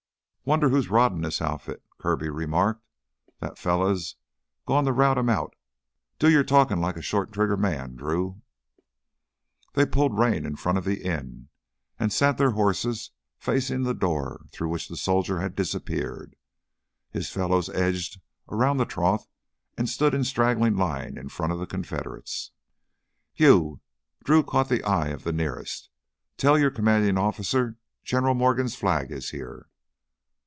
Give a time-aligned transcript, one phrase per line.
[0.43, 2.83] "Wonder who's roddin' this outfit," Kirby remarked.
[3.39, 4.15] "That fella's
[4.65, 5.55] gone to rout him out.
[6.17, 8.41] Do your talkin' like a short trigger man, Drew."
[9.75, 11.49] They pulled rein in front of the inn
[11.99, 16.35] and sat their horses facing the door through which the soldier had disappeared.
[17.11, 19.27] His fellows edged around the trough
[19.77, 22.51] and stood in a straggling line to front the Confederates.
[23.35, 23.79] "You!"
[24.25, 25.91] Drew caught the eye of the nearest.
[26.35, 29.67] "Tell your commanding officer General Morgan's flag is here!"